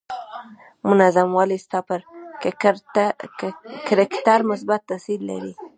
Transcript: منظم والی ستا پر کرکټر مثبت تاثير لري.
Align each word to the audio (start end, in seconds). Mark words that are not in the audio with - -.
منظم 0.87 1.29
والی 1.37 1.57
ستا 1.65 1.79
پر 1.87 1.99
کرکټر 3.89 4.39
مثبت 4.51 4.81
تاثير 4.89 5.19
لري. 5.29 5.53